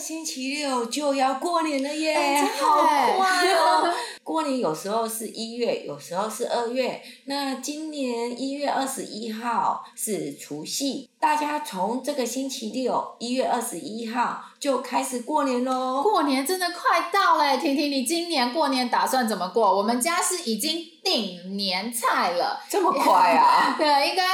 [0.00, 2.82] 这个星期六就要过年了耶，哎、好
[3.18, 3.92] 快哦！
[4.24, 7.02] 过年有时候是一月，有时候是二月。
[7.26, 16.02] 那今年一月二十一号是除夕，大家从这个星期六一月二十一号就开始过年喽。
[16.02, 19.76] 过年真的快到了，婷婷，你今年过年打算怎么过？
[19.76, 23.76] 我们家是已经订年菜了，这么快啊？
[23.76, 24.24] 对，应该。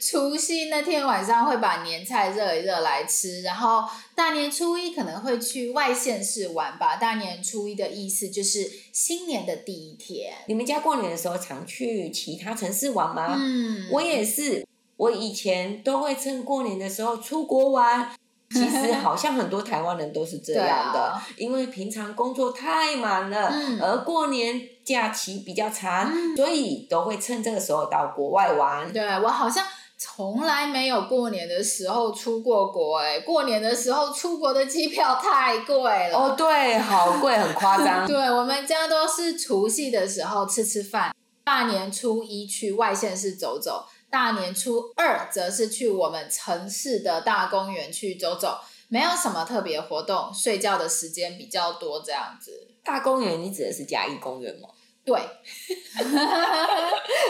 [0.00, 6.96] 除夕那天晚上会把年菜热一热来吃，然后大年初一可能会去外县市玩吧。
[6.96, 10.32] 大年初一的意思就是新年的第一天。
[10.46, 13.36] 你们家过年的时候常去其他城市玩吗？
[13.38, 14.66] 嗯，我也是。
[14.96, 18.10] 我以前都会趁过年的时候出国玩。
[18.48, 28.90] 其实好像很多台湾人都是这样的， 啊、因为平常工作太忙了，嗯、而过年假期比较长，嗯、所以都会趁这个时候到国外玩。
[28.92, 29.66] 对，我好像。
[29.98, 36.18] 从来没有过年的时候出过国哎，过年的时候出国的机票太贵了。
[36.18, 38.04] 哦，对，好贵，很夸张。
[38.06, 48.58] 对，我们家都是除夕的时候吃吃饭，大年初一去外县市走走，大年初二则是去我们城市的大公园去走走，
[48.88, 52.68] 没有什么特别活动，睡觉的时间比较多这样子。
[52.84, 54.68] 大公园，你指的是嘉义公园吗？
[55.06, 55.16] 对，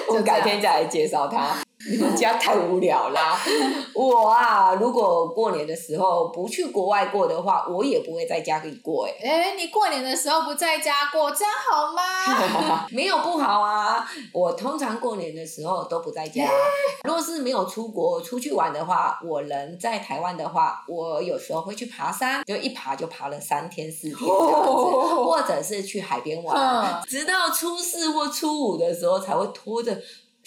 [0.08, 1.62] 我改天再来介绍它。
[1.88, 3.38] 你们家太无聊啦！
[3.94, 9.12] 我啊，如果过年的时候不去国外过的话，我也不会在家里过哎。
[9.22, 12.86] 哎，你过年的时候不在家过，这样好吗？
[12.90, 16.48] 没有不好啊，我通常过年的时候都不在家。
[17.04, 24.70] 如果是没有出国出去玩的话，我人在台湾的话，我有时候会去爬山，就一爬就爬了三天四天这样子，
[25.14, 29.96] 或者是去海边玩，直到初四或初五的时候才会拖着。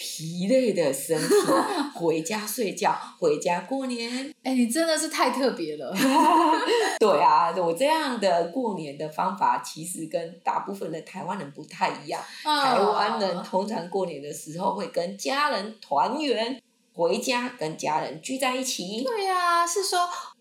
[0.02, 1.34] 疲累的身体
[1.94, 4.30] 回家睡觉，回家过年。
[4.42, 5.94] 哎、欸，你真的是太特别了。
[6.98, 12.18] 对啊，我这样的过年的方法，其实跟大部分的台湾人不太一样。
[12.46, 16.58] 哦、台湾人通常过年的时候会跟家人团圆，
[16.94, 19.04] 回家跟家人聚在一起。
[19.04, 19.98] 对呀、啊，是说。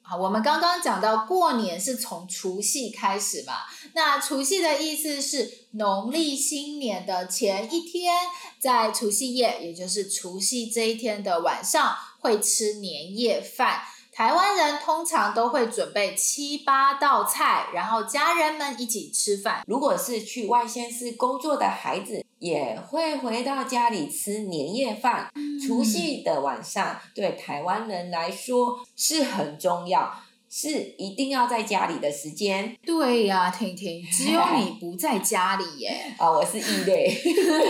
[0.09, 3.53] 好，我们刚刚讲到过年是从除夕开始嘛，
[3.93, 8.15] 那除夕的意思是农历新年的前一天，
[8.57, 13.83] 在除夕夜，也就是除夕这一天的晚上，会吃年夜饭。
[14.11, 19.63] 台湾人通常都会准备七八道菜，然后家人们一起吃饭。
[19.67, 25.29] 如果是去外县市工作的孩子，也会回到家里吃年夜饭。
[25.35, 30.11] 嗯、除夕的晚上对台湾人来说是很重要，
[30.49, 32.75] 是一定要在家里的时间。
[32.85, 36.13] 对呀、啊，婷婷， 只有你不在家里耶。
[36.17, 37.13] 啊，我是异类。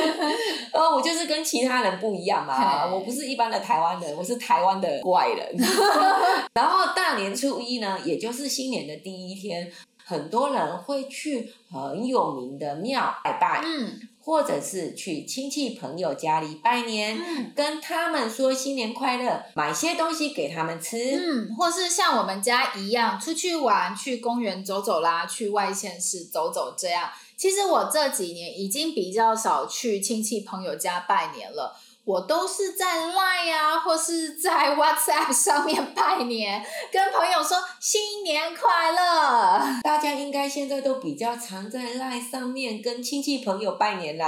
[0.71, 2.85] 哦，我就是跟其他人不一样嘛。
[2.85, 5.55] 我不是一般的台湾人，我是台湾的怪人。
[6.53, 9.69] 然后大年初一呢，也就是新年的第一天，
[10.05, 13.61] 很多人会去很有名的庙拜拜。
[13.65, 13.99] 嗯。
[14.29, 27.09] 或者是去亲戚朋友家里拜年，嗯、跟他们说新年快乐，买些东西给他们吃，嗯，或是像我们家一样出去玩，去公园走走啦，去外县市走走这样。
[27.35, 31.75] 其实我这几年已经比较少去亲戚朋友家拜年了。
[32.09, 39.59] 我都是在 Line 啊，或是在 WhatsApp 上面拜年，跟朋友说新年快乐。
[39.83, 44.27] 大家应该现在都比较常在 Line 上面跟亲戚朋友拜年啦。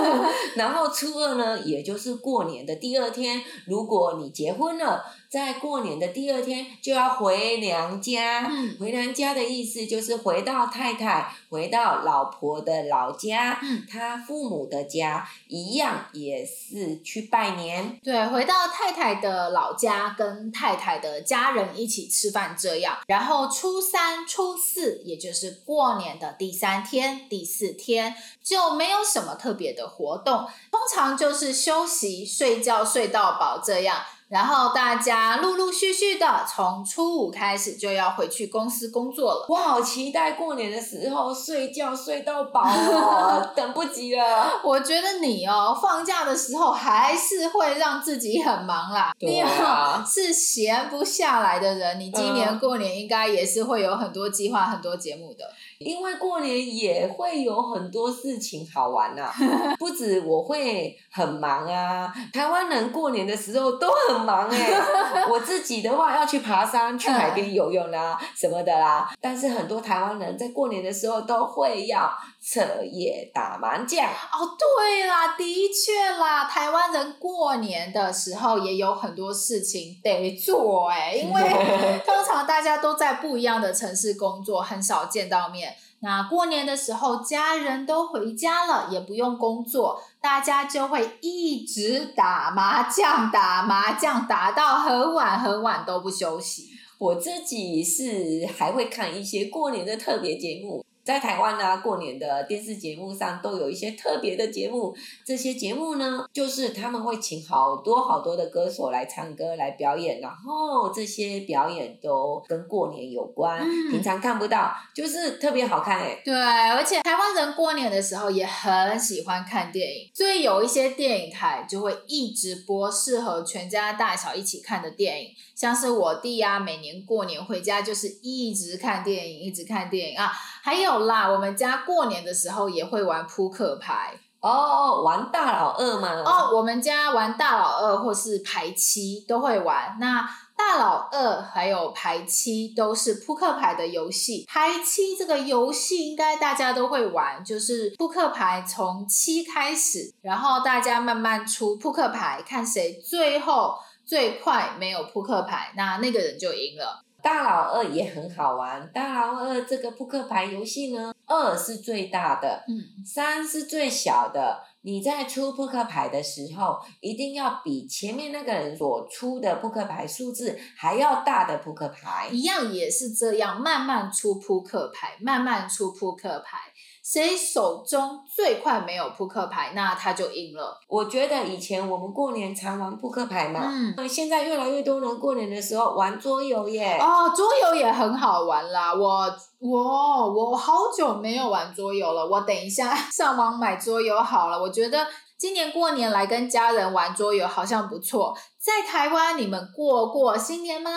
[0.54, 5.02] 然后初二呢，也就是过年的第二天，如果你结婚了。
[5.34, 17.98] 在过年的第二天就要回娘家，嗯、回娘家的意思就是回到太太，回到老婆的老家，嗯、他父母的家一样，也是去拜年。
[18.00, 22.98] 对，回到太太的老家，跟太太的家人一起吃饭这样。
[23.08, 33.96] 然后初三、初四，也就是过年的第三天、第四天，就没有什么特别的活动，通常就是休息、睡觉，睡到饱这样。
[34.34, 39.46] 然后大家陆陆续续的从初五开始就要回去公司工作了。
[39.48, 44.60] 我好期待过年的时候睡觉睡到饱哦， 等不及了。
[44.64, 49.14] 我觉得你哦，放假的时候还是会让自己很忙啦。
[49.16, 52.00] 对啊，你是闲不下来的人。
[52.00, 55.48] 你今年过年应该也是会有很多计划、很多节目的。
[55.84, 59.34] 因为过年也会有很多事情好玩呐、啊，
[59.78, 65.24] 不止我会很忙啊，台湾人过年的时候都很忙哎、欸。
[65.30, 69.10] 我自己的话要去爬山、去海边游泳啦、什么的啦。
[69.20, 72.10] 但是很多台湾人在过年的时候都会要
[72.42, 74.04] 彻夜打麻将。
[74.06, 81.42] 哦，对啦，的确啦，台湾人过年的时候也有很多事情得做哎、欸，因为
[82.04, 85.73] 通常大家都在不一样的城市工作，很少见到面。
[86.04, 96.68] 那过年的时候，家人都回家了，也不用工作，大家就会一直打麻将，打麻将，打到很晚很晚都不休息。
[96.98, 100.83] 我自己是还会看一些过年的特别节目。
[101.04, 104.96] 在台湾呢，过年的电视节目上都有一些特别的节目。
[105.24, 116.22] 这些节目呢，就是他们会请好多好多的歌手来唱歌、来表演，然后这些表演都跟过年有关，嗯、平常看不到，就是特别好看哎。
[116.24, 125.28] 对，而且台湾人过年的时候也很喜欢看电影，所以有一些电影台就会一直播适合全家大小一起看的电影。
[125.54, 130.32] 像是我弟呀、啊，每年过年回家就是一直看电影，一直看电影啊。
[130.64, 136.22] 还有啦，我们家过年的时候也会玩扑克牌哦，玩大老二吗？
[136.24, 139.98] 哦，我们家玩大老二或是排七都会玩。
[140.00, 140.26] 那
[140.56, 144.46] 大老二还有排七都是扑克牌的游戏。
[144.48, 153.74] 排七这个游戏应该大家都会玩，就是扑克牌从七开始，然后大家慢慢出扑克牌，看谁最后。
[154.06, 157.02] 最快没有扑克牌，那那个人就赢了。
[157.24, 158.86] 大老二也很好玩。
[158.92, 164.60] 大老二这个扑克牌游戏呢，二是最大的，嗯，三是最小的。
[164.82, 172.28] 你在出扑克牌的时候，一定要比前面那个人所出的扑克牌数字还要大的扑克牌。
[172.30, 176.58] 一样也是这样，慢慢出扑克牌，慢慢出扑克牌。
[177.04, 180.80] 谁手中最快没有扑克牌，那他就赢了。
[180.88, 183.60] 我觉得以前我们过年常玩扑克牌嘛，
[183.98, 186.96] 嗯，现在越来越多人过年的时候玩桌游耶。
[186.98, 188.94] 哦，桌游也很好玩啦。
[188.94, 189.30] 我
[189.60, 194.58] 我我好久没有玩桌游了，我等一下上网买桌游好了。
[194.58, 195.06] 我觉得
[195.36, 198.34] 今年过年来跟家人玩桌游好像不错。
[198.58, 200.90] 在台湾，你们过过新年吗？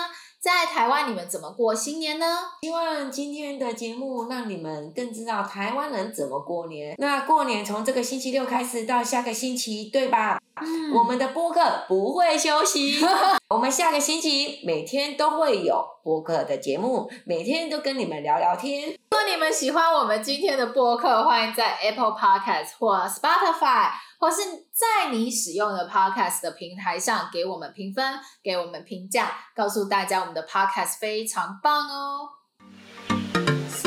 [0.48, 2.26] 在台湾，你们怎么过新年呢？
[2.62, 6.96] 希望今天的节目让你们更知道台湾人怎么过年。
[7.00, 10.40] 那过年从这个星期六开始到下个星期，对吧？
[10.62, 13.00] 嗯、我们的播客不会休息，
[13.50, 18.90] 我们下个星期每天都会有播客的节目，每天都跟你们聊聊天。
[18.90, 23.92] 如果你们喜欢我们今天的播客，欢迎在 Apple Podcast 或 Spotify。
[24.20, 24.42] 或是
[24.74, 32.28] 在你使用的 Podcast 的平台上给我们评分，给我们评价，告诉大家我们的 Podcast 非常棒哦。